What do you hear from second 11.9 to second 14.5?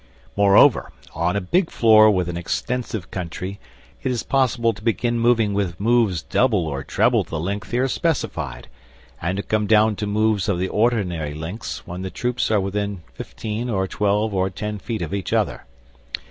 the troops are within fifteen or twelve or